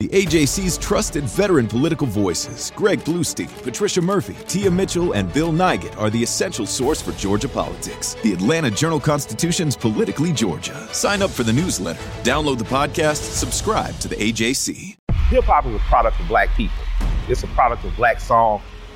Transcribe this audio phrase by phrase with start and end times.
[0.00, 5.98] The AJC's trusted veteran political voices, Greg Bluestein, Patricia Murphy, Tia Mitchell, and Bill Nigut,
[5.98, 8.14] are the essential source for Georgia politics.
[8.22, 10.86] The Atlanta Journal Constitution's Politically Georgia.
[10.94, 14.96] Sign up for the newsletter, download the podcast, subscribe to the AJC.
[15.30, 16.78] Hip hop is a product of black people,
[17.28, 18.62] it's a product of black song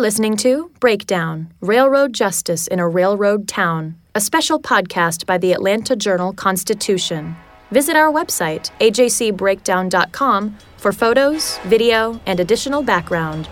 [0.00, 5.94] Listening to Breakdown Railroad Justice in a Railroad Town, a special podcast by the Atlanta
[5.94, 7.36] Journal Constitution.
[7.70, 13.46] Visit our website, ajcbreakdown.com, for photos, video, and additional background.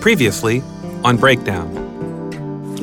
[0.00, 0.62] Previously
[1.04, 1.74] on Breakdown.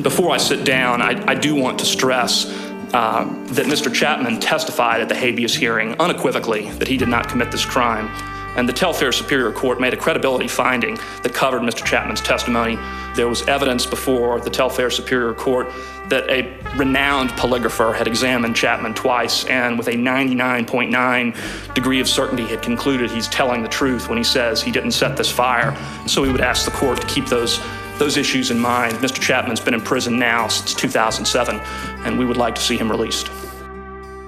[0.02, 2.44] Before I sit down, I, I do want to stress
[2.92, 3.92] uh, that Mr.
[3.92, 8.08] Chapman testified at the habeas hearing unequivocally that he did not commit this crime.
[8.56, 11.84] And the Telfair Superior Court made a credibility finding that covered Mr.
[11.84, 12.78] Chapman's testimony.
[13.14, 15.68] There was evidence before the Telfair Superior Court
[16.08, 16.42] that a
[16.76, 23.10] renowned polygrapher had examined Chapman twice and with a 99.9 degree of certainty had concluded
[23.10, 25.74] he's telling the truth when he says he didn't set this fire.
[26.06, 27.58] So we would ask the court to keep those
[27.98, 28.94] those issues in mind.
[28.94, 29.20] Mr.
[29.20, 31.60] Chapman's been in prison now since 2007,
[32.04, 33.30] and we would like to see him released.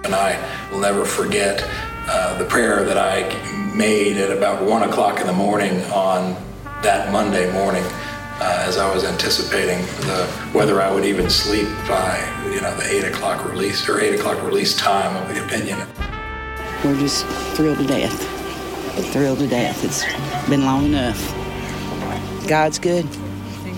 [0.04, 0.38] And I
[0.70, 1.68] will never forget
[2.06, 6.36] uh, the prayer that I made at about one o'clock in the morning on
[6.82, 12.18] that Monday morning, uh, as I was anticipating the whether I would even sleep by
[12.52, 15.78] you know the eight o'clock release or eight o'clock release time of the opinion.
[16.84, 17.24] We're just
[17.56, 18.12] thrilled to death.
[19.12, 19.82] Thrilled to death.
[19.82, 20.04] It's
[20.50, 21.18] been long enough.
[22.46, 23.08] God's good.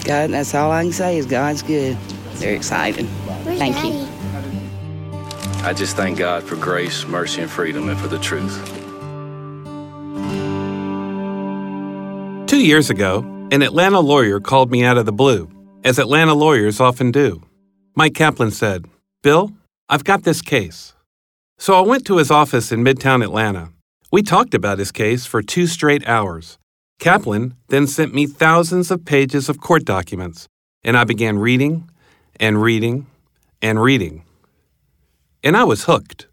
[0.06, 1.96] God, that's all I can say is God's good.
[2.36, 3.06] Very excited.
[3.42, 4.06] Thank you.
[5.66, 8.54] I just thank God for grace, mercy, and freedom, and for the truth.
[12.46, 15.50] Two years ago, an Atlanta lawyer called me out of the blue,
[15.82, 17.42] as Atlanta lawyers often do.
[17.96, 18.84] Mike Kaplan said,
[19.24, 19.52] Bill,
[19.88, 20.94] I've got this case.
[21.58, 23.72] So I went to his office in Midtown Atlanta.
[24.12, 26.58] We talked about his case for two straight hours.
[26.98, 30.48] Kaplan then sent me thousands of pages of court documents,
[30.82, 31.90] and I began reading
[32.40, 33.06] and reading
[33.60, 34.24] and reading.
[35.44, 36.26] And I was hooked.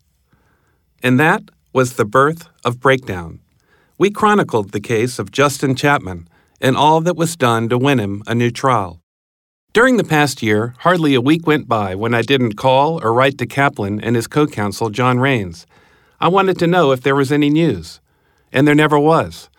[1.02, 3.40] And that was the birth of Breakdown.
[3.97, 6.28] We chronicled the case of Justin Chapman
[6.62, 9.02] and all that was done to win him a new trial.
[9.73, 13.38] During the past year, hardly a week went by when I didn't call or write
[13.40, 15.66] to Kaplan and his co counsel, John Rains.
[16.22, 18.00] I wanted to know if there was any news.
[18.52, 19.50] And there never was.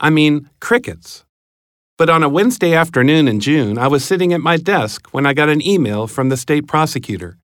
[0.00, 1.24] I mean, crickets.
[1.96, 5.34] But on a Wednesday afternoon in June, I was sitting at my desk when I
[5.34, 7.38] got an email from the state prosecutor.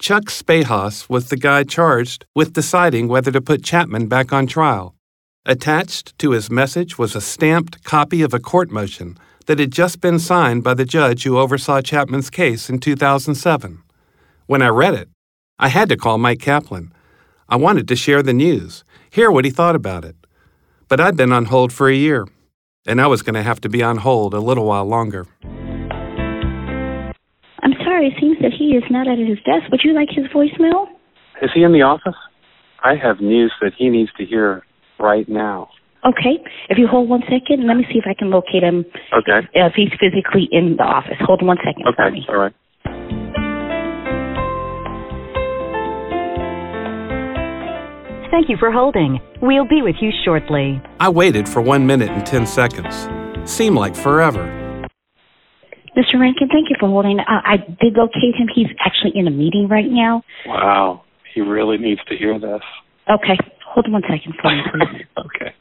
[0.00, 4.96] Chuck Spahos was the guy charged with deciding whether to put Chapman back on trial.
[5.46, 9.16] Attached to his message was a stamped copy of a court motion
[9.46, 13.82] that had just been signed by the judge who oversaw Chapman's case in 2007.
[14.46, 15.08] When I read it,
[15.58, 16.92] I had to call Mike Kaplan.
[17.48, 20.16] I wanted to share the news, hear what he thought about it.
[20.88, 22.26] But I'd been on hold for a year,
[22.86, 25.26] and I was going to have to be on hold a little while longer.
[27.62, 29.70] I'm sorry, it seems that he is not at his desk.
[29.70, 30.86] Would you like his voicemail?
[31.42, 32.14] Is he in the office?
[32.82, 34.62] I have news that he needs to hear
[35.00, 35.70] right now.
[36.04, 36.44] Okay.
[36.68, 38.84] If you hold one second, let me see if I can locate him.
[39.16, 39.48] Okay.
[39.54, 41.16] If he's physically in the office.
[41.20, 42.10] Hold one second for Okay.
[42.14, 42.26] me.
[42.28, 42.52] All right.
[48.34, 49.20] Thank you for holding.
[49.40, 50.82] We'll be with you shortly.
[50.98, 53.08] I waited for one minute and 10 seconds.
[53.48, 54.42] Seemed like forever.
[55.96, 56.18] Mr.
[56.18, 57.20] Rankin, thank you for holding.
[57.20, 58.48] Uh, I did locate him.
[58.52, 60.24] He's actually in a meeting right now.
[60.46, 61.04] Wow.
[61.32, 62.60] He really needs to hear this.
[63.08, 63.38] Okay.
[63.66, 65.06] Hold one second for me, please.
[65.16, 65.54] okay.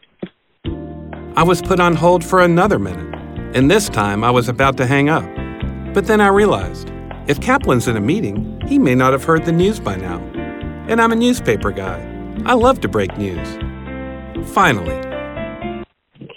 [1.38, 3.14] I was put on hold for another minute,
[3.56, 5.26] and this time I was about to hang up.
[5.94, 6.92] But then I realized
[7.28, 10.18] if Kaplan's in a meeting, he may not have heard the news by now.
[10.88, 12.13] And I'm a newspaper guy.
[12.46, 13.48] I love to break news.
[14.50, 14.96] Finally,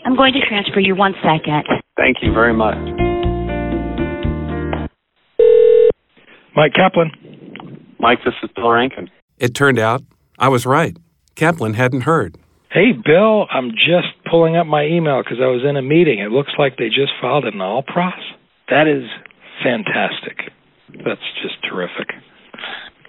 [0.05, 1.65] I'm going to transfer you one second.
[1.97, 2.77] Thank you very much.
[6.55, 7.11] Mike Kaplan.
[7.99, 9.11] Mike, this is Bill Rankin.
[9.39, 10.03] it turned out
[10.39, 10.97] I was right.
[11.35, 12.37] Kaplan hadn't heard.
[12.71, 16.19] Hey, Bill, I'm just pulling up my email because I was in a meeting.
[16.21, 18.13] It looks like they just filed an all pros.
[18.69, 19.05] That is
[19.65, 20.53] fantastic.
[21.05, 22.09] That's just terrific.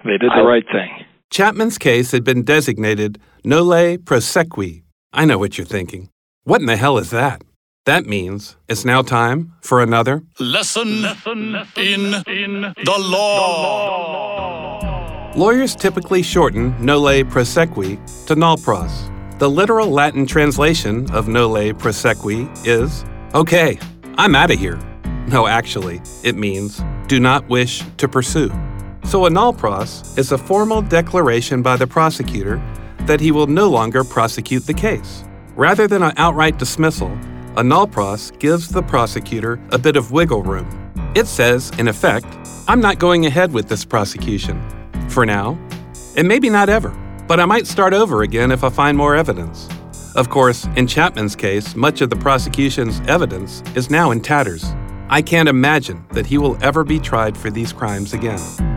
[0.04, 1.06] They did the right thing.
[1.30, 4.84] Chapman's case had been designated nolle prosequi.
[5.14, 6.10] I know what you're thinking.
[6.44, 7.42] What in the hell is that?
[7.86, 14.38] That means it's now time for another lesson, lesson in, in the law.
[15.36, 19.14] Lawyers typically shorten nolle prosequi to nolpros.
[19.40, 23.78] The literal Latin translation of nolle prosequi is okay,
[24.18, 24.80] I'm out of here.
[25.28, 28.50] No, actually, it means do not wish to pursue.
[29.08, 32.62] So a nolpros is a formal declaration by the prosecutor
[33.06, 35.24] that he will no longer prosecute the case.
[35.56, 37.14] Rather than an outright dismissal,
[37.56, 40.92] a nolpros gives the prosecutor a bit of wiggle room.
[41.16, 42.28] It says, in effect,
[42.68, 44.62] I'm not going ahead with this prosecution.
[45.08, 45.58] For now,
[46.18, 46.90] and maybe not ever,
[47.30, 49.70] but I might start over again if I find more evidence.
[50.18, 54.66] Of course, in Chapman's case, much of the prosecution's evidence is now in tatters.
[55.10, 58.77] I can't imagine that he will ever be tried for these crimes again.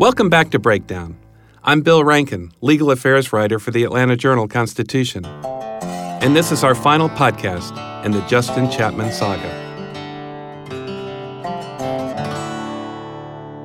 [0.00, 1.18] Welcome back to Breakdown.
[1.62, 5.26] I'm Bill Rankin, legal affairs writer for the Atlanta Journal Constitution
[6.22, 9.50] and this is our final podcast in the Justin Chapman saga.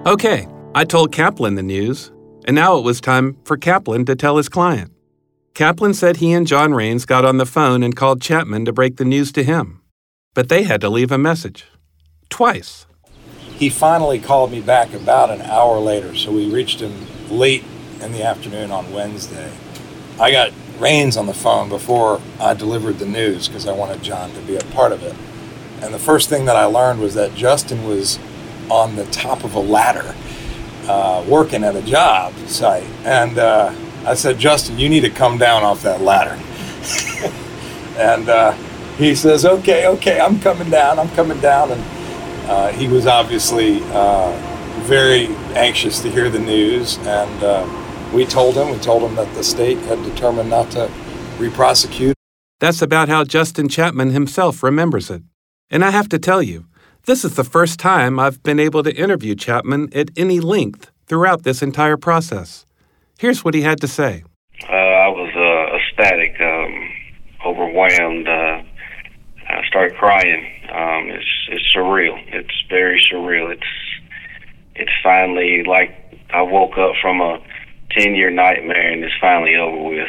[0.06, 2.12] Okay, I told Kaplan the news,
[2.46, 4.92] and now it was time for Kaplan to tell his client.
[5.54, 8.98] Kaplan said he and John Rains got on the phone and called Chapman to break
[8.98, 9.81] the news to him,
[10.34, 11.64] but they had to leave a message.
[12.30, 12.85] Twice.
[13.57, 17.63] He finally called me back about an hour later, so we reached him late
[18.02, 19.52] in the afternoon on Wednesday.
[20.19, 24.34] I got Rains on the phone before I delivered the news because I wanted John
[24.34, 25.16] to be a part of it.
[25.81, 28.19] And the first thing that I learned was that Justin was
[28.69, 30.16] on the top of a ladder
[30.88, 32.84] uh, working at a job site.
[33.06, 33.74] And uh,
[34.06, 36.38] I said, Justin, you need to come down off that ladder.
[37.98, 38.52] and uh,
[38.98, 41.72] he says, okay, okay, I'm coming down, I'm coming down.
[41.72, 41.81] And
[42.50, 44.31] uh, he was obviously uh,
[44.83, 46.97] very anxious to hear the news.
[47.00, 50.92] And uh, we told him, we told him that the state had determined not to
[51.38, 52.15] reprosecute.
[52.59, 55.24] That's about how Justin Chapman himself remembers it.
[55.69, 56.65] And I have to tell you,
[57.06, 61.44] this is the first time I've been able to interview Chapman at any length throughout
[61.44, 62.65] this entire process.
[63.19, 64.24] Here's what he had to say.
[64.68, 66.89] Uh, I was uh, ecstatic, um,
[67.45, 68.27] overwhelmed.
[68.27, 68.63] Uh,
[69.47, 70.55] I started crying.
[70.75, 72.18] Um, it's it's surreal.
[72.27, 73.50] It's very surreal.
[73.50, 73.63] It's
[74.75, 75.92] it's finally like
[76.33, 77.39] I woke up from a
[77.92, 80.07] 10 year nightmare and it's finally over with.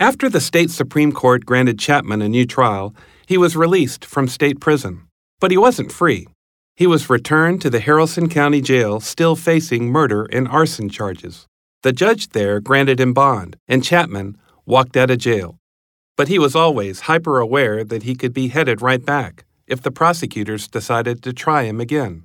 [0.00, 2.92] After the state Supreme Court granted Chapman a new trial,
[3.26, 5.06] he was released from state prison.
[5.38, 6.26] But he wasn't free.
[6.74, 11.46] He was returned to the Haralson County Jail, still facing murder and arson charges.
[11.82, 15.58] The judge there granted him bond, and Chapman walked out of jail.
[16.16, 19.90] But he was always hyper aware that he could be headed right back if the
[19.90, 22.24] prosecutors decided to try him again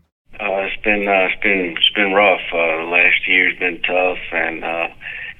[0.73, 2.41] it's been uh, it's been it's been rough.
[2.51, 4.87] Uh, last year's been tough, and uh,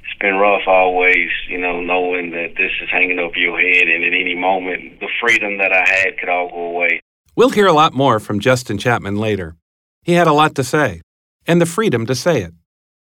[0.03, 1.29] it's been rough always.
[1.47, 5.09] You know, knowing that this is hanging over your head, and at any moment, the
[5.19, 7.01] freedom that I had could all go away.
[7.35, 9.55] We'll hear a lot more from Justin Chapman later.
[10.03, 11.01] He had a lot to say,
[11.47, 12.53] and the freedom to say it.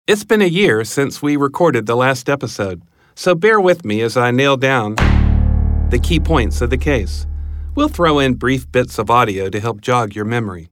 [0.07, 2.81] It's been a year since we recorded the last episode,
[3.15, 4.95] so bear with me as I nail down
[5.89, 7.25] the key points of the case.
[7.79, 10.67] We'll throw in brief bits of audio to help jog your memory.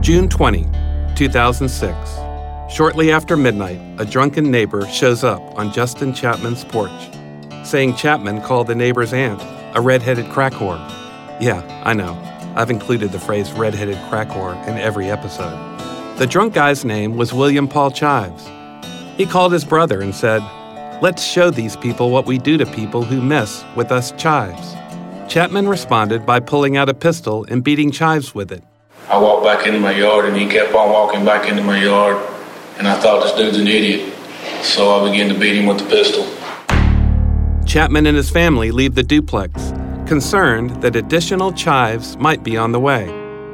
[0.00, 0.66] June 20,
[1.16, 1.94] 2006.
[2.70, 6.92] Shortly after midnight, a drunken neighbor shows up on Justin Chapman's porch,
[7.64, 9.40] saying Chapman called the neighbor's aunt
[9.74, 10.76] a red-headed crack whore.
[11.40, 12.12] Yeah, I know.
[12.54, 15.56] I've included the phrase red-headed crack whore in every episode.
[16.18, 18.46] The drunk guy's name was William Paul Chives.
[19.16, 20.42] He called his brother and said,
[21.00, 24.74] Let's show these people what we do to people who mess with us Chives.
[25.28, 28.64] Chapman responded by pulling out a pistol and beating Chives with it.
[29.10, 32.16] I walked back into my yard and he kept on walking back into my yard.
[32.78, 34.14] And I thought this dude's an idiot.
[34.62, 36.26] So I began to beat him with the pistol.
[37.66, 39.74] Chapman and his family leave the duplex,
[40.06, 43.08] concerned that additional chives might be on the way.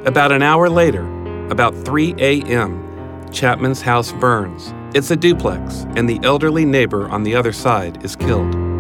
[0.05, 1.05] About an hour later,
[1.49, 4.73] about 3 a.m., Chapman's house burns.
[4.95, 8.74] It's a duplex, and the elderly neighbor on the other side is killed.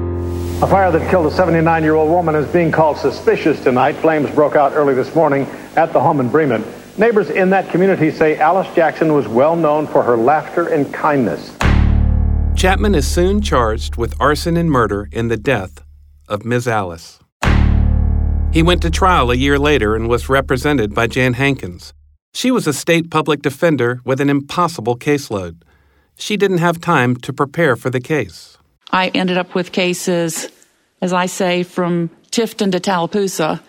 [0.64, 3.96] A fire that killed a 79 year old woman is being called suspicious tonight.
[3.96, 5.42] Flames broke out early this morning
[5.76, 6.64] at the home in Bremen.
[6.96, 11.54] Neighbors in that community say Alice Jackson was well known for her laughter and kindness.
[12.56, 15.84] Chapman is soon charged with arson and murder in the death
[16.28, 16.66] of Ms.
[16.66, 17.18] Alice.
[18.50, 21.92] He went to trial a year later and was represented by Jan Hankins.
[22.32, 25.60] She was a state public defender with an impossible caseload.
[26.16, 28.56] She didn't have time to prepare for the case.
[28.94, 30.48] I ended up with cases,
[31.04, 33.60] as I say, from Tifton to Tallapoosa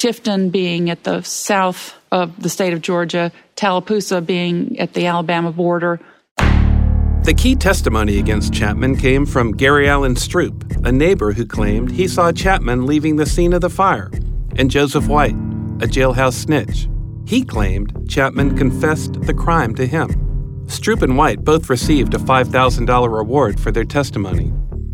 [0.00, 5.52] Tifton being at the south of the state of Georgia, Tallapoosa being at the Alabama
[5.52, 6.00] border.
[6.38, 12.08] The key testimony against Chapman came from Gary Allen Stroop, a neighbor who claimed he
[12.08, 14.10] saw Chapman leaving the scene of the fire,
[14.56, 15.36] and Joseph White,
[15.82, 16.88] a jailhouse snitch.
[17.26, 20.08] He claimed Chapman confessed the crime to him.
[20.64, 24.50] Stroop and White both received a $5,000 reward for their testimony.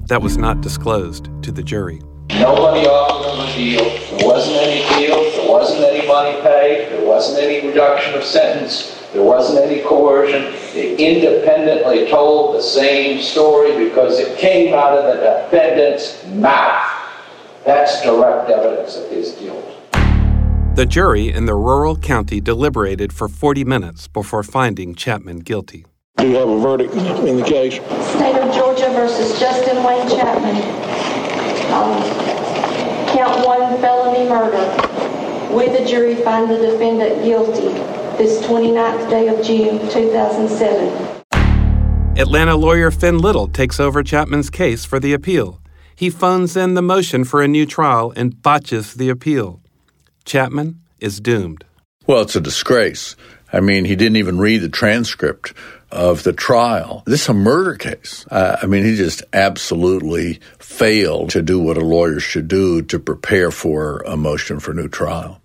[0.08, 2.00] That was not disclosed to the jury.
[2.30, 3.84] Nobody offered them a deal.
[4.16, 5.16] There wasn't any deal.
[5.32, 6.92] There wasn't any money paid.
[6.92, 9.04] There wasn't any reduction of sentence.
[9.12, 10.52] There wasn't any coercion.
[10.74, 16.88] They independently told the same story because it came out of the defendant's mouth.
[17.64, 19.64] That's direct evidence of his guilt.
[20.76, 25.84] The jury in the rural county deliberated for 40 minutes before finding Chapman guilty.
[26.16, 27.74] Do you have a verdict in the case?
[27.74, 30.56] State of Georgia versus Justin Wayne Chapman.
[31.72, 32.02] Um,
[33.14, 34.64] count one felony murder.
[35.54, 37.68] We, the jury, find the defendant guilty
[38.16, 41.22] this 29th day of June 2007.
[42.18, 45.60] Atlanta lawyer Finn Little takes over Chapman's case for the appeal.
[45.94, 49.60] He phones in the motion for a new trial and botches the appeal.
[50.24, 51.64] Chapman is doomed.
[52.06, 53.16] Well, it's a disgrace.
[53.56, 55.54] I mean, he didn't even read the transcript
[55.90, 57.02] of the trial.
[57.06, 58.26] This is a murder case.
[58.30, 62.98] Uh, I mean, he just absolutely failed to do what a lawyer should do to
[62.98, 65.40] prepare for a motion for new trial.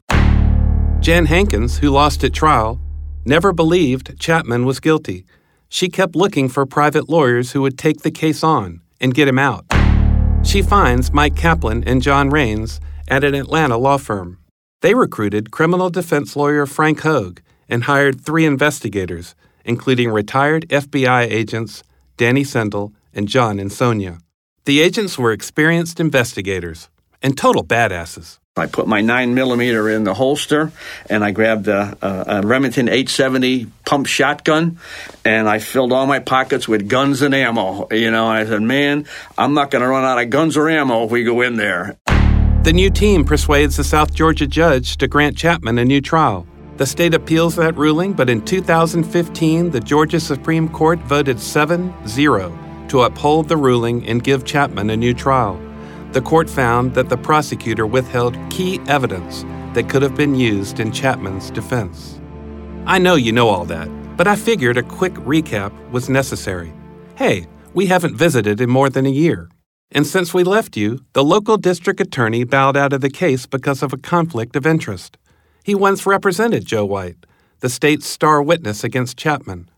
[1.00, 2.82] Jan Hankins, who lost at trial,
[3.24, 5.26] never believed Chapman was guilty.
[5.70, 9.40] She kept looking for private lawyers who would take the case on and get him
[9.40, 9.64] out.
[10.44, 14.38] She finds Mike Kaplan and John Rains at an Atlanta law firm.
[14.82, 17.40] They recruited criminal defense lawyer Frank Hogue
[17.72, 19.34] and hired three investigators,
[19.66, 21.82] including retired FBI agents
[22.18, 24.20] Danny Sendell and John Insogna.
[24.66, 26.90] The agents were experienced investigators
[27.24, 28.38] and total badasses.
[28.58, 30.74] I put my 9 millimeter in the holster
[31.10, 34.78] and I grabbed a, a, a, Remington 870 pump shotgun
[35.24, 37.88] and I filled all my pockets with guns and ammo.
[37.92, 41.06] You know, I said, man, I'm not going to run out of guns or ammo
[41.06, 41.98] if we go in there.
[42.64, 46.46] The new team persuades the South Georgia judge to grant Chapman a new trial.
[46.78, 52.58] The state appeals that ruling, but in 2015, the Georgia Supreme Court voted 7 0
[52.88, 55.60] to uphold the ruling and give Chapman a new trial.
[56.12, 60.92] The court found that the prosecutor withheld key evidence that could have been used in
[60.92, 62.20] Chapman's defense.
[62.86, 63.88] I know you know all that,
[64.18, 66.74] but I figured a quick recap was necessary.
[67.16, 69.50] Hey, we haven't visited in more than a year.
[69.92, 73.84] And since we left you, the local district attorney bowed out of the case because
[73.84, 75.18] of a conflict of interest.
[75.64, 77.18] He once represented Joe White,
[77.60, 79.70] the state's star witness against Chapman.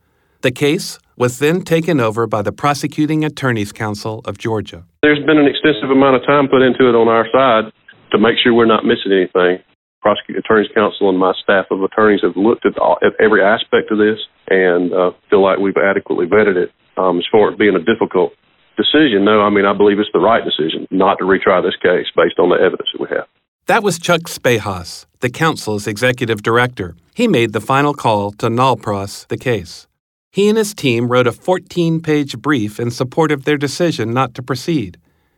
[0.42, 4.86] The case was then taken over by the Prosecuting Attorneys Council of Georgia.
[5.02, 7.72] There's been an extensive amount of time put into it on our side
[8.12, 9.60] to make sure we're not missing anything.
[10.02, 13.92] Prosecuting Attorneys Council and my staff of attorneys have looked at, all, at every aspect
[13.92, 16.72] of this and uh, feel like we've adequately vetted it.
[16.96, 18.32] Um, as far as being a difficult
[18.78, 22.08] decision, no, I mean, I believe it's the right decision not to retry this case
[22.16, 23.28] based on the evidence that we have.
[23.68, 26.98] That was Chuck Spahos, the council's executive director.
[27.16, 29.88] He made the final call to nolpros the case.
[30.34, 34.34] He and his team wrote a 14 page brief in support of their decision not
[34.34, 34.98] to proceed.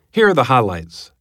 [0.10, 1.12] Here are the highlights.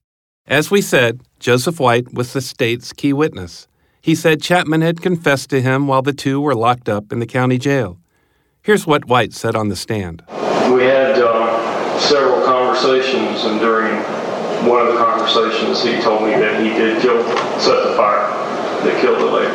[0.47, 3.69] As we said, Joseph White was the state's key witness.
[4.01, 7.27] He said Chapman had confessed to him while the two were locked up in the
[7.27, 7.99] county jail.
[8.63, 10.23] Here's what White said on the stand.
[10.73, 13.95] We had uh, several conversations, and during
[14.67, 17.23] one of the conversations, he told me that he did kill,
[17.61, 18.14] set the fire
[18.85, 19.55] that killed the lady.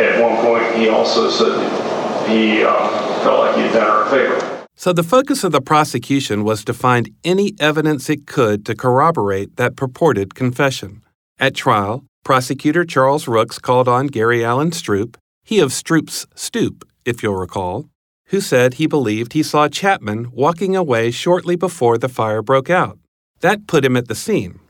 [0.00, 2.88] At one point, he also said he uh,
[3.22, 4.66] felt like he had done her a favor.
[4.76, 9.56] So the focus of the prosecution was to find any evidence it could to corroborate
[9.56, 11.02] that purported confession.
[11.40, 17.22] At trial, prosecutor Charles Rooks called on Gary Allen Stroop, he of Stroop's Stoop, if
[17.22, 17.88] you'll recall,
[18.26, 22.98] who said he believed he saw Chapman walking away shortly before the fire broke out.
[23.40, 24.60] That put him at the scene.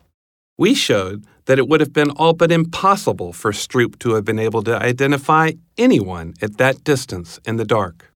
[0.57, 4.39] We showed that it would have been all but impossible for Stroop to have been
[4.39, 8.13] able to identify anyone at that distance in the dark.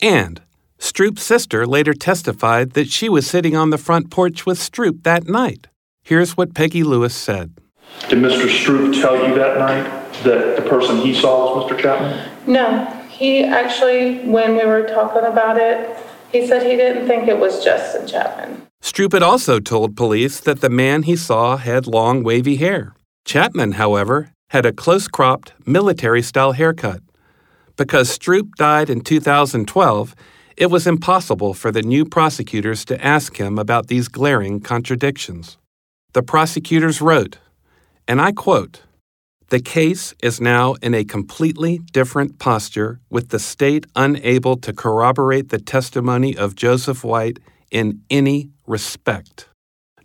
[0.00, 0.42] And
[0.80, 5.28] Stroop's sister later testified that she was sitting on the front porch with Stroop that
[5.28, 5.68] night.
[6.02, 7.52] Here's what Peggy Lewis said.
[8.08, 8.48] Did Mr.
[8.48, 9.84] Stroop tell you that night
[10.24, 11.80] that the person he saw was Mr.
[11.80, 12.30] Chapman?
[12.48, 12.84] No.
[13.08, 15.96] He actually, when we were talking about it,
[16.32, 18.66] he said he didn't think it was Justin Chapman.
[18.82, 22.94] Stroop had also told police that the man he saw had long, wavy hair.
[23.24, 27.00] Chapman, however, had a close cropped, military style haircut.
[27.76, 30.14] Because Stroop died in 2012,
[30.56, 35.56] it was impossible for the new prosecutors to ask him about these glaring contradictions.
[36.12, 37.38] The prosecutors wrote,
[38.08, 38.82] and I quote,
[39.48, 45.50] The case is now in a completely different posture, with the state unable to corroborate
[45.50, 47.38] the testimony of Joseph White
[47.72, 49.48] in any respect.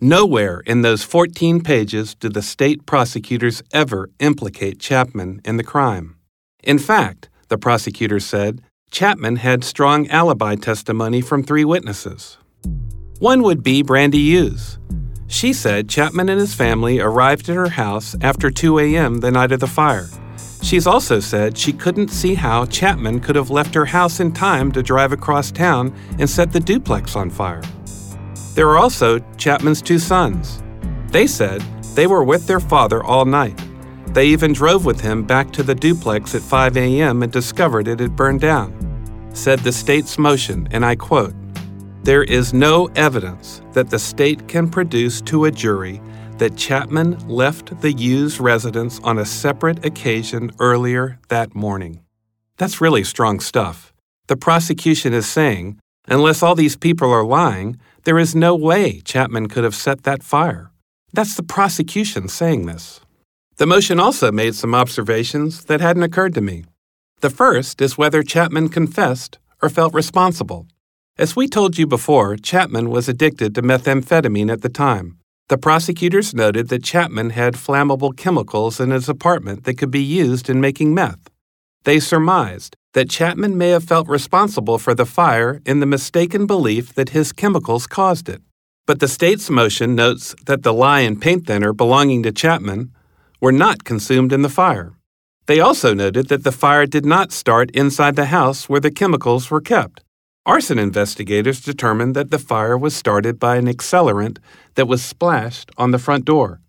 [0.00, 6.16] Nowhere in those 14 pages do the state prosecutors ever implicate Chapman in the crime.
[6.64, 12.38] In fact, the prosecutor said Chapman had strong alibi testimony from three witnesses.
[13.18, 14.78] One would be Brandy Hughes.
[15.26, 19.18] She said Chapman and his family arrived at her house after 2 a.m.
[19.18, 20.08] the night of the fire.
[20.68, 24.70] She's also said she couldn't see how Chapman could have left her house in time
[24.72, 27.62] to drive across town and set the duplex on fire.
[28.52, 30.62] There are also Chapman's two sons.
[31.06, 31.62] They said
[31.94, 33.58] they were with their father all night.
[34.08, 37.22] They even drove with him back to the duplex at 5 a.m.
[37.22, 39.30] and discovered it had burned down.
[39.32, 41.32] Said the state's motion, and I quote,
[42.02, 46.02] there is no evidence that the state can produce to a jury
[46.38, 52.00] that Chapman left the Hughes residence on a separate occasion earlier that morning.
[52.56, 53.92] That's really strong stuff.
[54.28, 59.48] The prosecution is saying, unless all these people are lying, there is no way Chapman
[59.48, 60.70] could have set that fire.
[61.12, 63.00] That's the prosecution saying this.
[63.56, 66.64] The motion also made some observations that hadn't occurred to me.
[67.20, 70.68] The first is whether Chapman confessed or felt responsible.
[71.18, 75.17] As we told you before, Chapman was addicted to methamphetamine at the time.
[75.48, 80.50] The prosecutors noted that Chapman had flammable chemicals in his apartment that could be used
[80.50, 81.30] in making meth.
[81.84, 86.94] They surmised that Chapman may have felt responsible for the fire in the mistaken belief
[86.94, 88.42] that his chemicals caused it.
[88.86, 92.92] But the state's motion notes that the lye and paint thinner belonging to Chapman
[93.40, 94.92] were not consumed in the fire.
[95.46, 99.50] They also noted that the fire did not start inside the house where the chemicals
[99.50, 100.02] were kept.
[100.48, 104.38] Arson investigators determined that the fire was started by an accelerant
[104.76, 106.62] that was splashed on the front door.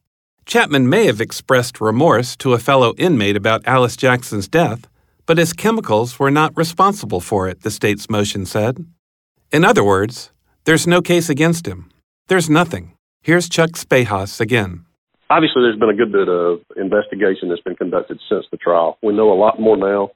[0.45, 4.89] Chapman may have expressed remorse to a fellow inmate about Alice Jackson's death,
[5.25, 8.85] but his chemicals were not responsible for it, the state's motion said.
[9.49, 10.33] In other words,
[10.65, 11.89] there's no case against him.
[12.27, 12.97] There's nothing.
[13.21, 14.83] Here's Chuck Spahos again.
[15.29, 18.97] Obviously, there's been a good bit of investigation that's been conducted since the trial.
[19.01, 20.11] We know a lot more now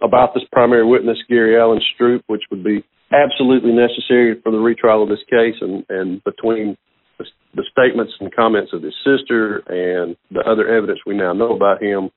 [0.00, 5.02] about this primary witness, Gary Allen Stroop, which would be absolutely necessary for the retrial
[5.02, 6.76] of this case, and, and between
[7.18, 11.54] the, the statements and comments of his sister and the other evidence we now know
[11.54, 12.10] about him,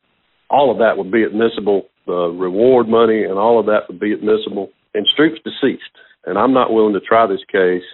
[0.50, 1.88] all of that would be admissible.
[2.06, 4.70] The reward money and all of that would be admissible.
[4.94, 7.88] And Stroop's deceased, and I'm not willing to try this case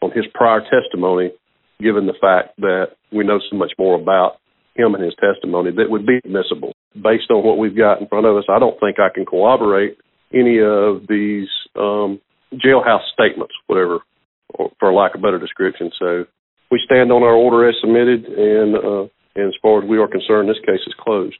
[0.00, 1.32] on his prior testimony,
[1.80, 4.36] given the fact that we know so much more about
[4.76, 6.72] him and his testimony that would be admissible.
[6.94, 9.98] Based on what we've got in front of us, I don't think I can corroborate
[10.32, 12.20] any of these um,
[12.54, 14.00] jailhouse statements, whatever,
[14.78, 15.90] for lack of better description.
[15.98, 16.24] So
[16.70, 20.08] we stand on our order as submitted, and, uh, and as far as we are
[20.08, 21.36] concerned, this case is closed.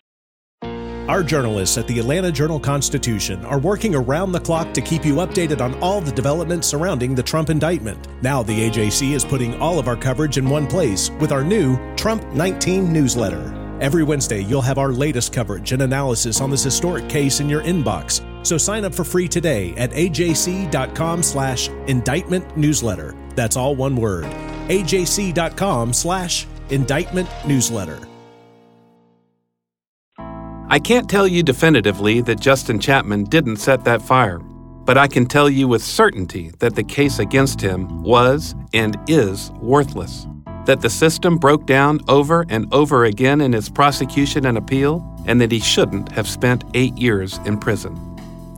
[1.09, 5.15] Our journalists at the Atlanta Journal Constitution are working around the clock to keep you
[5.17, 8.07] updated on all the developments surrounding the Trump indictment.
[8.23, 11.79] Now, the AJC is putting all of our coverage in one place with our new
[11.97, 13.55] Trump 19 newsletter.
[13.81, 17.63] Every Wednesday, you'll have our latest coverage and analysis on this historic case in your
[17.63, 18.21] inbox.
[18.49, 23.15] So sign up for free today at ajc.com slash indictment newsletter.
[23.35, 24.25] That's all one word.
[24.25, 27.99] ajc.com slash indictment newsletter.
[30.71, 35.27] I can't tell you definitively that Justin Chapman didn't set that fire, but I can
[35.27, 40.27] tell you with certainty that the case against him was and is worthless
[40.65, 45.41] that the system broke down over and over again in its prosecution and appeal, and
[45.41, 48.08] that he shouldn't have spent eight years in prison.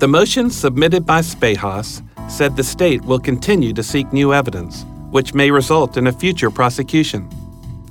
[0.00, 5.34] The motion submitted by Spahos said the state will continue to seek new evidence, which
[5.34, 7.28] may result in a future prosecution.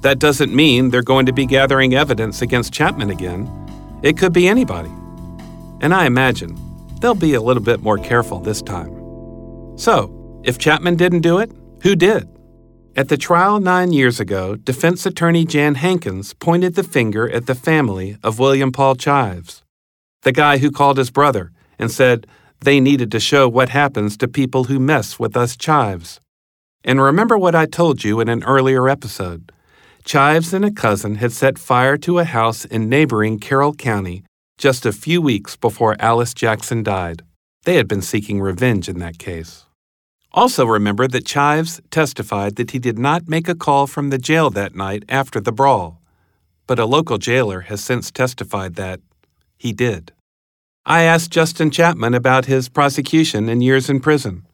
[0.02, 3.48] That doesn't mean they're going to be gathering evidence against Chapman again.
[4.02, 4.90] It could be anybody.
[5.82, 6.58] And I imagine
[7.00, 9.78] they'll be a little bit more careful this time.
[9.78, 11.52] So, if Chapman didn't do it,
[11.84, 12.28] who did?
[12.96, 17.54] At the trial nine years ago, defense attorney Jan Hankins pointed the finger at the
[17.54, 19.64] family of William Paul Chives,
[20.24, 22.28] the guy who called his brother and said
[22.60, 26.20] they needed to show what happens to people who mess with us Chives.
[26.84, 29.52] And remember what I told you in an earlier episode.
[30.04, 34.24] Chives and a cousin had set fire to a house in neighboring Carroll County
[34.58, 37.24] just a few weeks before Alice Jackson died.
[37.64, 39.66] They had been seeking revenge in that case.
[40.34, 44.50] Also, remember that Chives testified that he did not make a call from the jail
[44.52, 46.02] that night after the brawl,
[46.68, 49.00] but a local jailer has since testified that
[49.58, 50.12] he did.
[50.86, 54.46] I asked Justin Chapman about his prosecution and years in prison.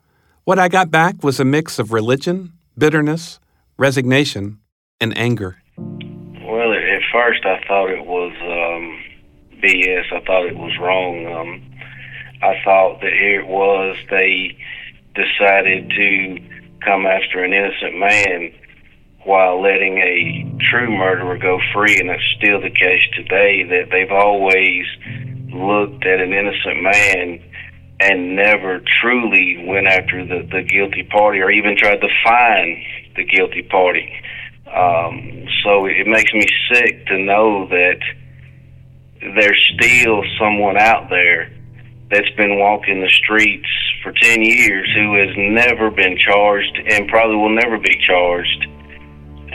[0.43, 3.39] What I got back was a mix of religion, bitterness,
[3.77, 4.59] resignation,
[4.99, 5.57] and anger.
[5.77, 10.11] Well, at first I thought it was um, BS.
[10.11, 11.25] I thought it was wrong.
[11.27, 11.71] Um,
[12.41, 14.57] I thought that it was they
[15.15, 16.37] decided to
[16.83, 18.51] come after an innocent man
[19.23, 23.63] while letting a true murderer go free, and that's still the case today.
[23.63, 24.85] That they've always
[25.55, 27.41] looked at an innocent man
[27.99, 32.77] and never truly went after the, the guilty party or even tried to find
[33.15, 34.11] the guilty party.
[34.67, 37.99] Um, so it makes me sick to know that
[39.21, 41.51] there's still someone out there
[42.11, 43.67] that's been walking the streets
[44.03, 48.67] for 10 years who has never been charged and probably will never be charged,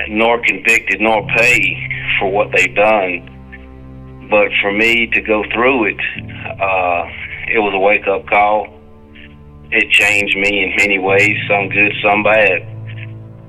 [0.08, 3.39] nor convicted, nor pay for what they've done.
[4.30, 6.00] But for me to go through it,
[6.62, 7.02] uh,
[7.50, 8.68] it was a wake up call.
[9.72, 12.62] It changed me in many ways, some good, some bad.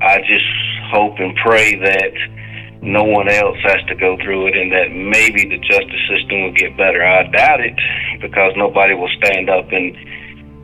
[0.02, 0.46] I just
[0.90, 2.14] hope and pray that
[2.82, 6.54] no one else has to go through it and that maybe the justice system will
[6.54, 7.06] get better.
[7.06, 7.78] I doubt it
[8.20, 9.96] because nobody will stand up and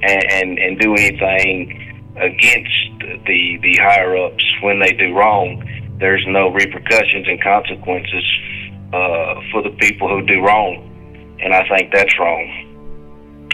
[0.01, 1.77] and and, and do anything
[2.17, 5.62] against the the higher ups when they do wrong.
[5.99, 8.25] There's no repercussions and consequences
[8.93, 12.67] uh, for the people who do wrong, and I think that's wrong.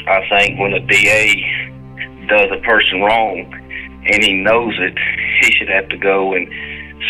[0.07, 1.33] I think when a DA
[2.27, 3.51] does a person wrong
[4.11, 4.97] and he knows it,
[5.41, 6.47] he should have to go and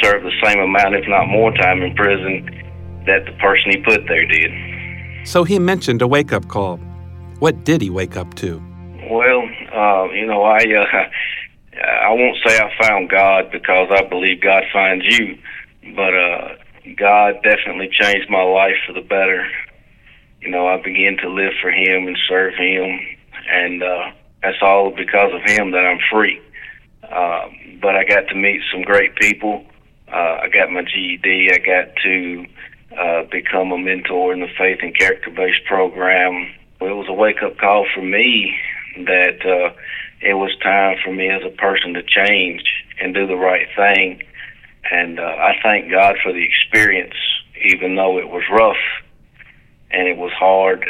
[0.02, 2.46] serve the same amount, if not more time in prison
[3.06, 4.52] that the person he put there did.
[5.28, 6.78] So he mentioned a wake up call.
[7.40, 8.62] What did he wake up to?
[9.10, 9.42] Well,
[9.74, 11.10] uh, you know, I uh,
[11.84, 15.38] I won't say I found God because I believe God finds you,
[15.96, 16.50] but uh,
[16.98, 19.48] God definitely changed my life for the better
[20.44, 23.00] you know, I began to live for Him and serve Him,
[23.50, 26.42] and uh, that's all because of Him that I'm free.
[27.02, 27.48] Uh,
[27.82, 29.64] but I got to meet some great people.
[30.12, 31.50] Uh, I got my GED.
[31.54, 32.46] I got to
[33.00, 36.52] uh, become a mentor in the faith and character based program.
[36.82, 38.54] It was a wake up call for me
[39.06, 39.74] that uh,
[40.22, 42.66] it was time for me as a person to change
[43.00, 44.22] and do the right thing.
[44.92, 47.16] And uh, I thank God for the experience,
[47.64, 48.78] even though it was rough
[49.92, 50.86] and it was hard.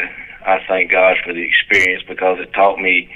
[0.45, 3.10] I thank God for the experience because it taught me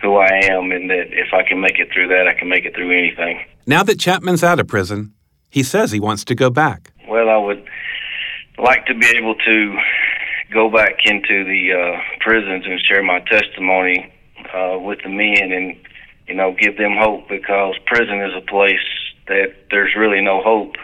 [0.00, 2.64] who I am and that if I can make it through that, I can make
[2.64, 3.44] it through anything.
[3.66, 5.14] Now that Chapman's out of prison,
[5.50, 6.92] he says he wants to go back.
[7.08, 7.64] Well, I would
[8.58, 9.78] like to be able to
[10.52, 14.12] go back into the uh, prisons and share my testimony
[14.54, 15.76] uh, with the men and,
[16.26, 18.78] you know, give them hope because prison is a place
[19.28, 20.76] that there's really no hope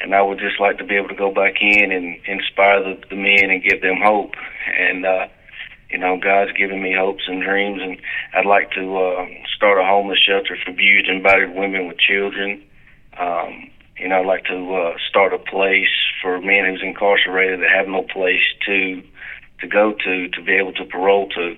[0.00, 3.00] and I would just like to be able to go back in and inspire the,
[3.08, 4.34] the men and give them hope.
[4.78, 5.28] And uh,
[5.90, 7.96] you know, God's given me hopes and dreams, and
[8.34, 12.62] I'd like to uh, start a homeless shelter for abused and battered women with children.
[13.18, 17.70] Um, you know, I'd like to uh, start a place for men who's incarcerated that
[17.70, 19.02] have no place to
[19.60, 21.56] to go to to be able to parole to.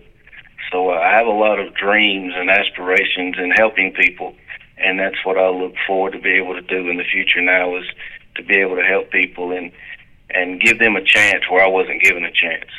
[0.70, 4.34] So uh, I have a lot of dreams and aspirations in helping people,
[4.78, 7.40] and that's what I look forward to be able to do in the future.
[7.40, 7.84] Now is
[8.36, 9.72] to be able to help people and
[10.30, 12.70] and give them a chance where I wasn't given a chance.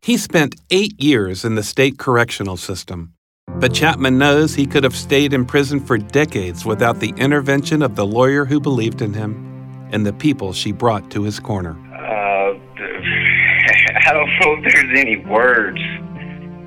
[0.00, 3.14] He spent eight years in the state correctional system.
[3.56, 7.94] But Chapman knows he could have stayed in prison for decades without the intervention of
[7.96, 11.72] the lawyer who believed in him and the people she brought to his corner.
[11.94, 12.54] Uh,
[14.06, 15.78] I don't know if there's any words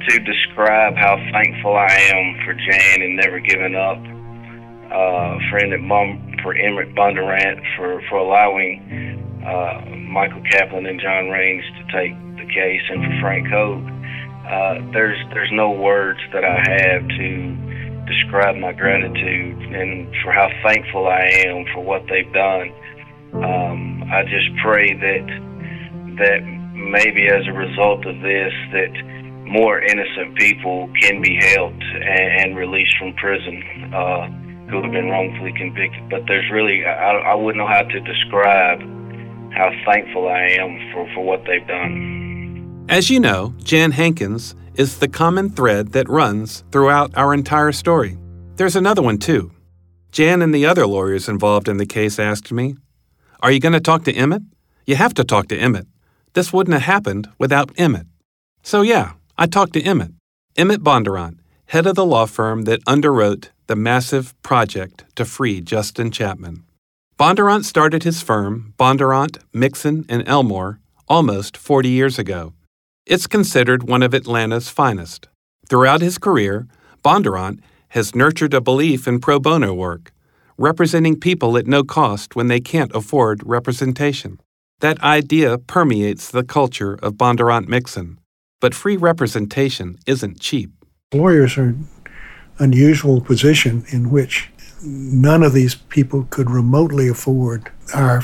[0.10, 4.17] to describe how thankful I am for Jan and never giving up.
[4.92, 8.80] Uh, friend at Mom for Emmett Bondurant for, for allowing
[9.46, 13.84] uh, Michael Kaplan and John Rains to take the case and for Frank Hogue.
[14.48, 17.68] Uh, there's there's no words that I have to
[18.08, 22.72] describe my gratitude and for how thankful I am for what they've done.
[23.44, 25.28] Um, I just pray that
[26.18, 26.40] that
[26.74, 28.94] maybe as a result of this that
[29.48, 33.94] more innocent people can be helped and, and released from prison.
[33.94, 36.10] Uh, who have been wrongfully convicted.
[36.10, 38.82] But there's really, I, I wouldn't know how to describe
[39.54, 42.86] how thankful I am for, for what they've done.
[42.90, 48.18] As you know, Jan Hankins is the common thread that runs throughout our entire story.
[48.56, 49.52] There's another one, too.
[50.12, 52.76] Jan and the other lawyers involved in the case asked me,
[53.42, 54.44] Are you going to talk to Emmett?
[54.86, 55.88] You have to talk to Emmett.
[56.34, 58.08] This wouldn't have happened without Emmett.
[58.64, 60.12] So, yeah, I talked to Emmett.
[60.56, 66.10] Emmett Bondurant, head of the law firm that underwrote the massive project to free Justin
[66.10, 66.64] Chapman.
[67.20, 72.54] Bondurant started his firm, Bondurant, Mixon, and Elmore, almost 40 years ago.
[73.06, 75.28] It's considered one of Atlanta's finest.
[75.68, 76.68] Throughout his career,
[77.04, 80.14] Bondurant has nurtured a belief in pro bono work,
[80.58, 84.40] representing people at no cost when they can't afford representation.
[84.80, 88.20] That idea permeates the culture of Bondurant Mixon,
[88.62, 90.72] but free representation isn't cheap.
[91.14, 91.88] Lawyers are an
[92.60, 94.50] unusual position in which
[94.84, 98.22] none of these people could remotely afford our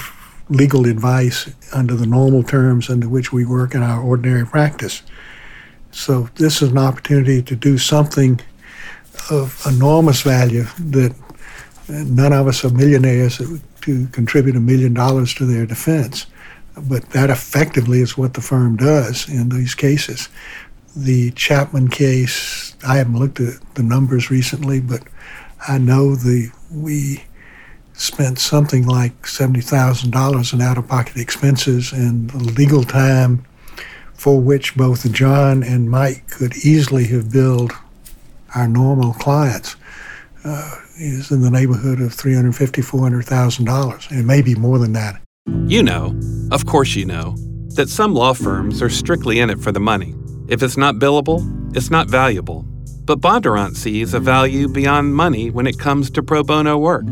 [0.50, 5.02] legal advice under the normal terms under which we work in our ordinary practice.
[5.92, 8.42] So, this is an opportunity to do something
[9.32, 11.16] of enormous value that
[11.88, 13.38] none of us are millionaires
[13.84, 16.26] to contribute a million dollars to their defense.
[16.76, 20.28] But that effectively is what the firm does in these cases.
[20.96, 25.02] The Chapman case, I haven't looked at the numbers recently, but
[25.68, 27.24] I know the we
[27.94, 33.46] spent something like $70,000 in out of pocket expenses and the legal time
[34.14, 37.74] for which both John and Mike could easily have billed
[38.56, 39.76] our normal clients
[40.46, 44.18] uh, is in the neighborhood of $350,000, $400,000.
[44.18, 45.22] It may be more than that.
[45.68, 46.20] You know,
[46.52, 47.36] of course you know,
[47.76, 50.16] that some law firms are strictly in it for the money.
[50.48, 51.42] If it's not billable,
[51.76, 52.66] it's not valuable.
[53.06, 57.06] But Bondurant sees a value beyond money when it comes to pro bono work.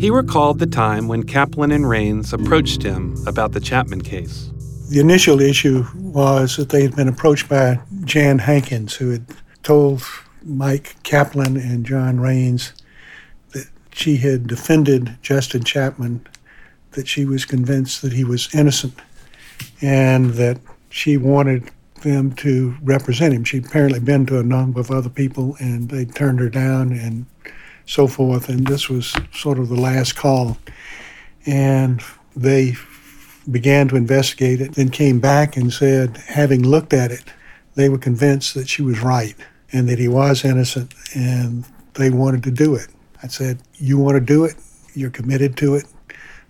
[0.00, 4.50] He recalled the time when Kaplan and Rains approached him about the Chapman case.
[4.90, 9.26] The initial issue was that they had been approached by Jan Hankins, who had
[9.62, 10.02] told
[10.42, 12.72] Mike Kaplan and John Rains
[13.52, 16.26] that she had defended Justin Chapman,
[16.92, 18.94] that she was convinced that he was innocent,
[19.82, 21.70] and that she wanted
[22.02, 23.44] them to represent him.
[23.44, 27.26] She'd apparently been to a number of other people and they turned her down and
[27.86, 28.48] so forth.
[28.48, 30.58] And this was sort of the last call.
[31.46, 32.02] And
[32.36, 32.74] they
[33.50, 37.24] began to investigate it, then came back and said, having looked at it,
[37.74, 39.34] they were convinced that she was right
[39.72, 42.88] and that he was innocent and they wanted to do it.
[43.22, 44.54] I said, You want to do it?
[44.94, 45.84] You're committed to it.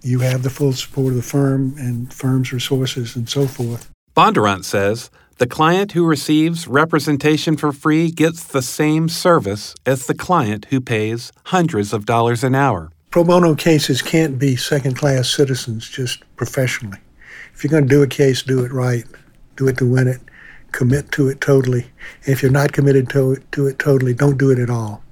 [0.02, 3.90] You have the full support of the firm and firm's resources and so forth.
[4.16, 5.10] Bondurant says
[5.40, 10.82] the client who receives representation for free gets the same service as the client who
[10.82, 12.92] pays hundreds of dollars an hour.
[13.08, 16.98] Pro bono cases can't be second class citizens just professionally.
[17.54, 19.04] If you're going to do a case, do it right.
[19.56, 20.20] Do it to win it.
[20.72, 21.86] Commit to it totally.
[22.26, 25.02] If you're not committed to it, to it totally, don't do it at all.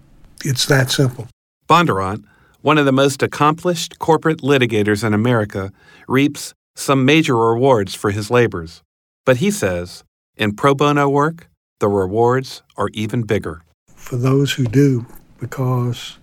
[0.45, 1.27] It's that simple.
[1.71, 2.27] Bondurant,
[2.61, 5.73] one of the most accomplished corporate litigators in America,
[6.07, 8.83] reaps some major rewards for his labors.
[9.25, 10.05] But he says
[10.39, 11.49] in pro bono work,
[11.81, 13.63] the rewards are even bigger.
[13.95, 15.07] For those who do,
[15.41, 16.19] because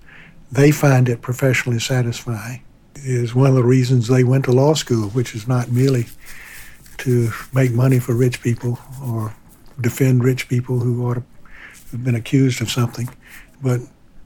[0.51, 2.63] they find it professionally satisfying,
[2.95, 6.05] is one of the reasons they went to law school, which is not merely
[6.99, 9.35] to make money for rich people or
[9.79, 11.23] defend rich people who ought to
[11.91, 13.09] have been accused of something,
[13.61, 13.81] but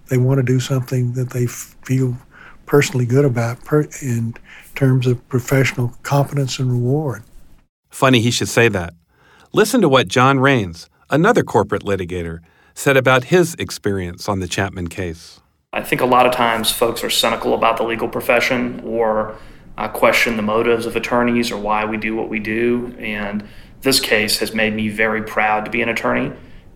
[0.08, 2.18] they want to do something that they feel
[2.66, 4.36] personally good about per- in
[4.76, 7.24] terms of professional competence and reward.
[7.90, 8.94] Funny he should say that.
[9.52, 12.38] Listen to what John Rains, another corporate litigator,
[12.76, 15.42] said about his experience on the Chapman case.
[15.74, 19.36] I think a lot of times folks are cynical about the legal profession or
[19.76, 22.96] uh, question the motives of attorneys or why we do what we do.
[23.00, 23.44] And
[23.82, 26.32] this case has made me very proud to be an attorney.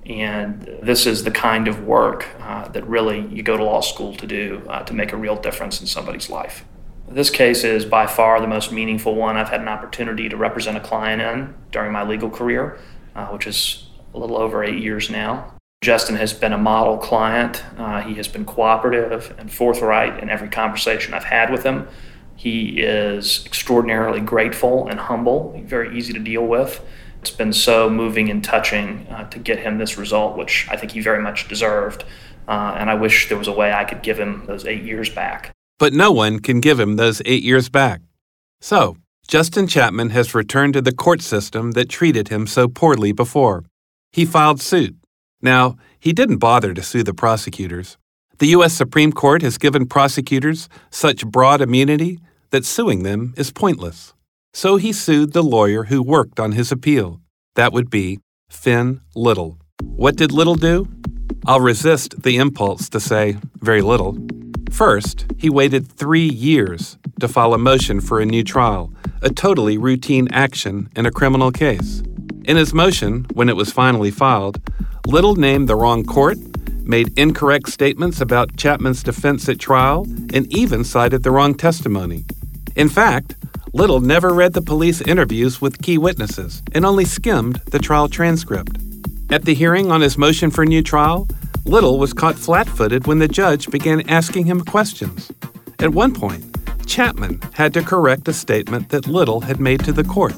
[0.08, 4.16] And this is the kind of work uh, that really you go to law school
[4.16, 6.66] to do uh, to make a real difference in somebody's life.
[7.08, 10.78] This case is by far the most meaningful one I've had an opportunity to represent
[10.78, 12.80] a client in during my legal career,
[13.16, 15.54] uh, which is a little over eight years now.
[15.84, 17.64] Justin has been a model client.
[17.78, 21.88] Uh, he has been cooperative and forthright in every conversation I've had with him.
[22.36, 26.84] He is extraordinarily grateful and humble, very easy to deal with.
[27.22, 30.94] It's been so moving and touching uh, to get him this result, which I think
[30.94, 32.06] he very much deserved.
[32.48, 35.10] Uh, and I wish there was a way I could give him those eight years
[35.10, 38.00] back but no one can give him those eight years back.
[38.62, 38.96] So,
[39.28, 43.66] Justin Chapman has returned to the court system that treated him so poorly before.
[44.14, 44.96] He filed suit.
[45.42, 47.98] Now, he didn't bother to sue the prosecutors.
[48.38, 48.72] The U.S.
[48.72, 52.18] Supreme Court has given prosecutors such broad immunity
[52.52, 54.14] that suing them is pointless.
[54.54, 57.20] So he sued the lawyer who worked on his appeal.
[57.56, 58.20] That would be
[58.50, 59.58] Finn Little.
[59.82, 60.88] What did Little do?
[61.46, 64.18] I'll resist the impulse to say very little.
[64.72, 68.92] First, he waited three years to file a motion for a new trial,
[69.22, 72.02] a totally routine action in a criminal case.
[72.46, 74.60] In his motion, when it was finally filed,
[75.06, 76.38] Little named the wrong court,
[76.84, 82.26] made incorrect statements about Chapman's defense at trial, and even cited the wrong testimony.
[82.76, 83.36] In fact,
[83.74, 88.78] Little never read the police interviews with key witnesses and only skimmed the trial transcript.
[89.34, 91.28] At the hearing on his motion for new trial,
[91.66, 95.32] Little was caught flat footed when the judge began asking him questions.
[95.80, 96.46] At one point,
[96.86, 100.36] Chapman had to correct a statement that Little had made to the court.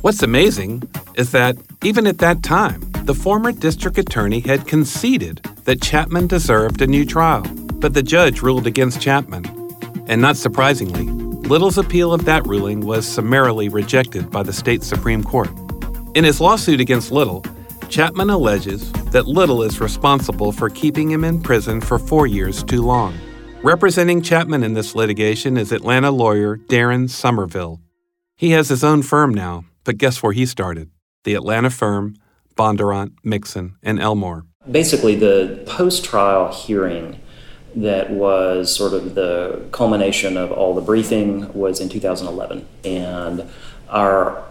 [0.00, 0.82] What's amazing
[1.14, 6.80] is that, even at that time, the former district attorney had conceded that Chapman deserved
[6.80, 7.42] a new trial,
[7.74, 9.44] but the judge ruled against Chapman.
[10.06, 11.04] And not surprisingly,
[11.50, 15.50] Little's appeal of that ruling was summarily rejected by the state Supreme Court.
[16.14, 17.44] In his lawsuit against Little,
[17.88, 22.82] Chapman alleges that Little is responsible for keeping him in prison for four years too
[22.82, 23.18] long.
[23.62, 27.80] Representing Chapman in this litigation is Atlanta lawyer Darren Summerville.
[28.36, 30.90] He has his own firm now, but guess where he started?
[31.24, 32.16] The Atlanta firm
[32.56, 34.44] Bondurant, Mixon, and Elmore.
[34.70, 37.20] Basically, the post trial hearing
[37.74, 42.66] that was sort of the culmination of all the briefing was in 2011.
[42.84, 43.48] And
[43.88, 44.44] our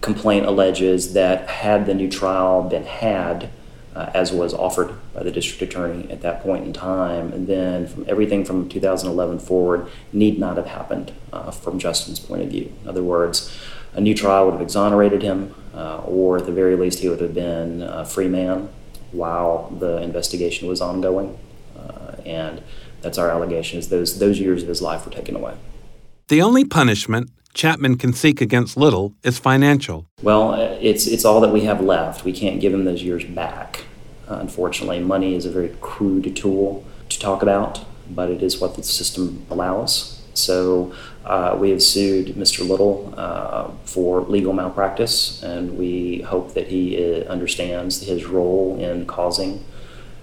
[0.00, 3.50] complaint alleges that had the new trial been had,
[3.94, 7.86] uh, as was offered by the district attorney at that point in time, and then
[7.86, 12.72] from everything from 2011 forward need not have happened uh, from Justin's point of view.
[12.82, 13.52] In other words,
[13.94, 17.20] a new trial would have exonerated him, uh, or at the very least, he would
[17.20, 18.68] have been a free man
[19.10, 21.38] while the investigation was ongoing.
[21.76, 22.62] Uh, and
[23.00, 25.54] that's our allegation: is those those years of his life were taken away.
[26.28, 30.06] The only punishment Chapman can seek against Little is financial.
[30.22, 32.24] Well, it's it's all that we have left.
[32.24, 33.84] We can't give him those years back.
[34.28, 38.76] Uh, unfortunately, money is a very crude tool to talk about, but it is what
[38.76, 40.22] the system allows.
[40.34, 42.66] So uh, we have sued Mr.
[42.68, 49.06] Little uh, for legal malpractice, and we hope that he uh, understands his role in
[49.06, 49.64] causing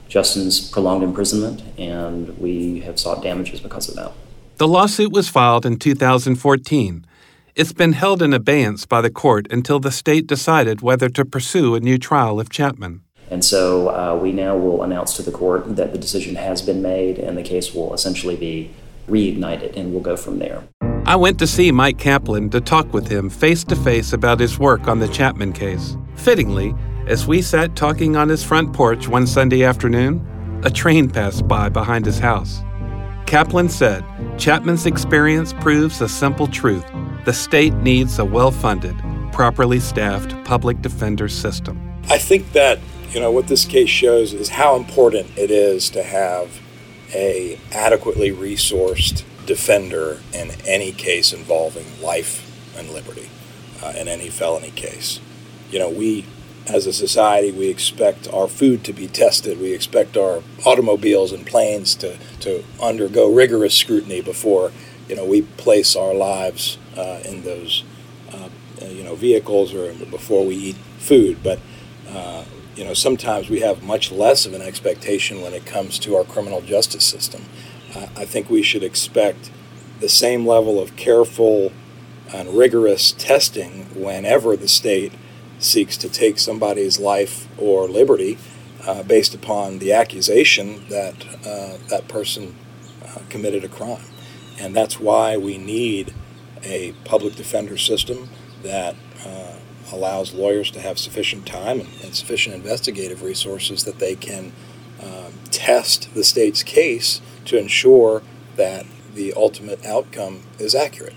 [0.07, 4.13] Justin's prolonged imprisonment, and we have sought damages because of that.
[4.57, 7.05] The lawsuit was filed in 2014.
[7.55, 11.73] It's been held in abeyance by the court until the state decided whether to pursue
[11.73, 13.01] a new trial of Chapman.
[13.31, 16.81] And so uh, we now will announce to the court that the decision has been
[16.81, 18.71] made and the case will essentially be
[19.07, 20.63] reignited, and we'll go from there.
[21.05, 24.59] I went to see Mike Kaplan to talk with him face to face about his
[24.59, 25.95] work on the Chapman case.
[26.15, 26.75] Fittingly,
[27.07, 31.69] as we sat talking on his front porch one Sunday afternoon, a train passed by
[31.69, 32.63] behind his house.
[33.25, 34.03] Kaplan said
[34.37, 36.83] Chapman's experience proves a simple truth
[37.25, 38.95] the state needs a well funded,
[39.33, 41.81] properly staffed public defender system.
[42.07, 46.03] I think that, you know, what this case shows is how important it is to
[46.03, 46.61] have
[47.13, 52.43] a adequately resourced defender in any case involving life
[52.77, 53.29] and liberty,
[53.83, 55.19] uh, in any felony case.
[55.71, 56.25] You know, we
[56.67, 59.59] as a society, we expect our food to be tested.
[59.59, 64.71] We expect our automobiles and planes to, to undergo rigorous scrutiny before,
[65.07, 67.83] you know, we place our lives uh, in those,
[68.31, 68.49] uh,
[68.87, 71.43] you know, vehicles or before we eat food.
[71.43, 71.59] But,
[72.09, 72.43] uh,
[72.75, 76.23] you know, sometimes we have much less of an expectation when it comes to our
[76.23, 77.45] criminal justice system.
[78.17, 79.49] I think we should expect
[80.01, 81.71] the same level of careful
[82.33, 85.13] and rigorous testing whenever the state
[85.59, 88.37] seeks to take somebody's life or liberty
[88.85, 92.55] uh, based upon the accusation that uh, that person
[93.05, 94.05] uh, committed a crime.
[94.59, 96.13] And that's why we need
[96.65, 98.29] a public defender system
[98.63, 99.53] that uh,
[99.91, 104.51] allows lawyers to have sufficient time and, and sufficient investigative resources that they can
[105.01, 108.23] um, test the state's case to ensure
[108.55, 111.15] that the ultimate outcome is accurate.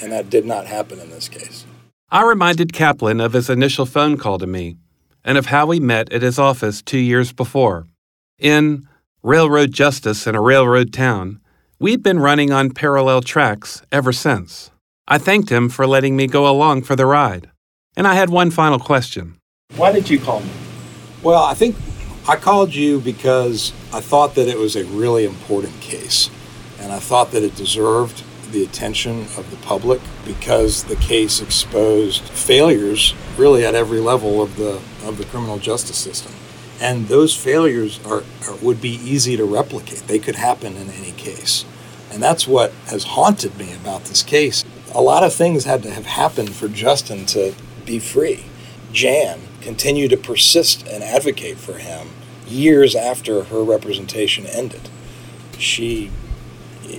[0.00, 1.66] And that did not happen in this case.
[2.10, 4.76] I reminded Kaplan of his initial phone call to me
[5.24, 7.86] and of how we met at his office two years before.
[8.38, 8.88] In
[9.22, 11.40] Railroad Justice in a Railroad Town,
[11.78, 14.70] we'd been running on parallel tracks ever since.
[15.10, 17.50] I thanked him for letting me go along for the ride.
[17.96, 19.38] And I had one final question.
[19.74, 20.50] Why did you call me?
[21.22, 21.76] Well, I think
[22.28, 26.28] I called you because I thought that it was a really important case.
[26.78, 32.22] And I thought that it deserved the attention of the public because the case exposed
[32.24, 36.32] failures really at every level of the of the criminal justice system.
[36.82, 40.00] And those failures are, are, would be easy to replicate.
[40.00, 41.64] They could happen in any case.
[42.12, 44.64] And that's what has haunted me about this case.
[44.94, 48.46] A lot of things had to have happened for Justin to be free.
[48.92, 52.08] Jan continued to persist and advocate for him
[52.46, 54.88] years after her representation ended.
[55.58, 56.10] She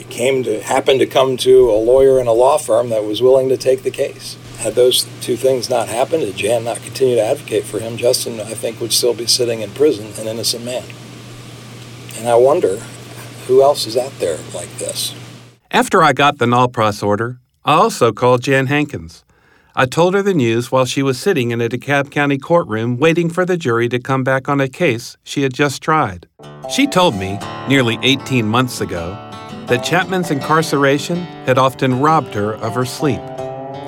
[0.10, 3.50] came to happened to come to a lawyer in a law firm that was willing
[3.50, 4.38] to take the case.
[4.60, 8.40] Had those two things not happened, had Jan not continued to advocate for him, Justin,
[8.40, 10.86] I think, would still be sitting in prison, an innocent man.
[12.18, 12.78] And I wonder
[13.48, 15.16] who else is out there like this.
[15.72, 19.26] After I got the nolpros order, I also called Jan Hankins.
[19.76, 23.30] I told her the news while she was sitting in a DeKalb County courtroom waiting
[23.30, 26.28] for the jury to come back on a case she had just tried.
[26.74, 27.38] She told me,
[27.68, 29.10] nearly 18 months ago,
[29.68, 33.22] that Chapman's incarceration had often robbed her of her sleep.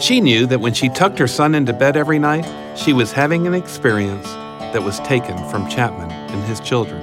[0.02, 2.46] She knew that when she tucked her son into bed every night,
[2.78, 4.28] she was having an experience
[4.74, 7.02] that was taken from Chapman and his children.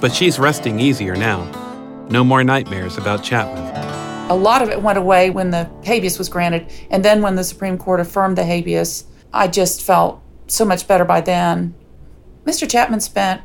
[0.00, 1.44] But she's resting easier now.
[2.10, 3.87] No more nightmares about Chapman.
[4.28, 7.44] A lot of it went away when the habeas was granted, and then when the
[7.44, 11.74] Supreme Court affirmed the habeas, I just felt so much better by then.
[12.44, 12.68] Mr.
[12.68, 13.40] Chapman spent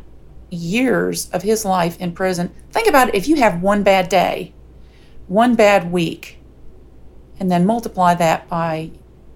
[0.49, 2.51] years of his life in prison.
[2.71, 4.53] Think about it if you have one bad day,
[5.27, 6.39] one bad week,
[7.39, 8.91] and then multiply that by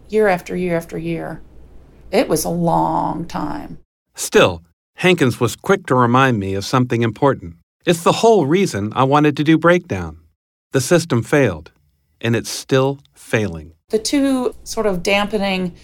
[0.10, 1.42] year after year after year.
[2.12, 3.80] It was a long time.
[4.16, 4.64] Still,
[4.96, 7.56] Hankins was quick to remind me of something important.
[7.86, 10.20] It's the whole reason I wanted to do Breakdown.
[10.72, 11.72] The system failed,
[12.20, 13.74] and it's still failing.
[13.90, 15.76] The two sort of dampening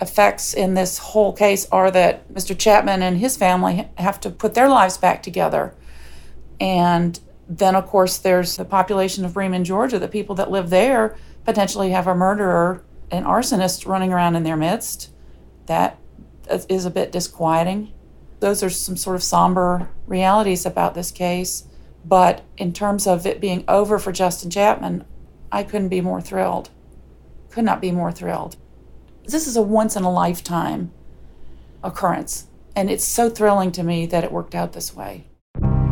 [0.00, 2.58] effects in this whole case are that Mr.
[2.58, 5.74] Chapman and his family have to put their lives back together.
[6.58, 9.98] And then, of course, there's the population of Bremen, Georgia.
[9.98, 14.56] The people that live there potentially have a murderer, an arsonist running around in their
[14.56, 15.10] midst.
[15.66, 15.98] That
[16.70, 17.92] is a bit disquieting.
[18.40, 21.64] Those are some sort of somber realities about this case.
[22.04, 25.04] But in terms of it being over for Justin Chapman,
[25.50, 26.70] I couldn't be more thrilled.
[27.50, 28.56] Could not be more thrilled.
[29.24, 30.92] This is a once in a lifetime
[31.84, 35.26] occurrence, and it's so thrilling to me that it worked out this way.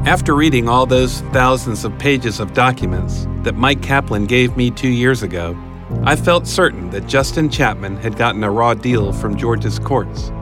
[0.05, 4.89] After reading all those thousands of pages of documents that Mike Kaplan gave me two
[4.89, 5.57] years ago,
[6.05, 10.33] I felt certain that Justin Chapman had gotten a raw deal from Georgia's courts.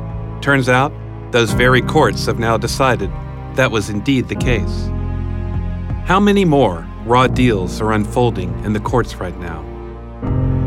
[0.40, 0.92] Turns out,
[1.32, 3.10] those very courts have now decided
[3.54, 4.90] that was indeed the case.
[6.08, 9.60] How many more raw deals are unfolding in the courts right now?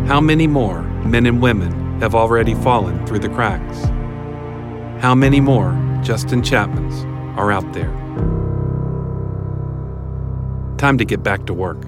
[0.06, 3.86] How many more men and women have already fallen through the cracks?
[5.02, 5.72] How many more
[6.04, 7.06] Justin Chapmans
[7.38, 7.90] are out there?
[10.78, 11.82] Time to get back to work.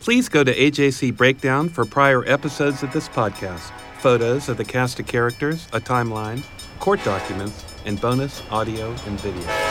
[0.00, 4.98] Please go to AJC Breakdown for prior episodes of this podcast, photos of the cast
[4.98, 6.42] of characters, a timeline,
[6.78, 9.70] court documents, and bonus audio and video.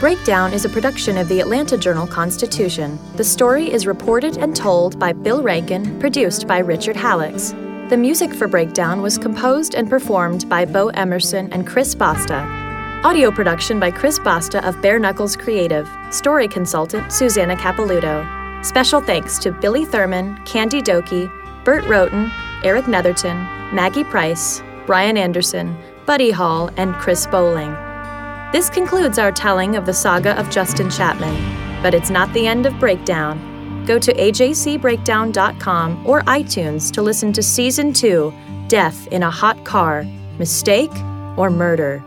[0.00, 2.98] Breakdown is a production of the Atlanta Journal Constitution.
[3.16, 7.58] The story is reported and told by Bill Rankin, produced by Richard Halicks.
[7.88, 12.46] The music for Breakdown was composed and performed by Bo Emerson and Chris Basta.
[13.04, 15.88] Audio production by Chris Basta of Bare Knuckles Creative.
[16.10, 18.64] Story consultant Susanna Capelouto.
[18.64, 21.30] Special thanks to Billy Thurman, Candy Doki,
[21.64, 22.30] Bert Roughton,
[22.62, 23.36] Eric Netherton,
[23.74, 27.72] Maggie Price, Brian Anderson, Buddy Hall, and Chris Bowling.
[28.52, 31.34] This concludes our telling of the saga of Justin Chapman,
[31.82, 33.84] but it's not the end of Breakdown.
[33.86, 38.32] Go to ajcbreakdown.com or iTunes to listen to Season 2
[38.68, 40.04] Death in a Hot Car
[40.38, 40.92] Mistake
[41.36, 42.04] or Murder.